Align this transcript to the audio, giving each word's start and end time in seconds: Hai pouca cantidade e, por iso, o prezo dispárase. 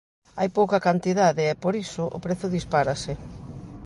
Hai 0.39 0.49
pouca 0.57 0.83
cantidade 0.87 1.41
e, 1.53 1.59
por 1.63 1.73
iso, 1.85 2.03
o 2.15 2.17
prezo 2.25 2.47
dispárase. 2.55 3.13